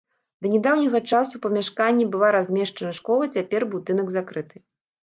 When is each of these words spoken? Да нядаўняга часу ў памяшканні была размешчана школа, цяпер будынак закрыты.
Да 0.43 0.49
нядаўняга 0.53 1.01
часу 1.11 1.27
ў 1.35 1.41
памяшканні 1.45 2.09
была 2.17 2.33
размешчана 2.39 2.91
школа, 3.03 3.33
цяпер 3.39 3.61
будынак 3.77 4.07
закрыты. 4.19 4.57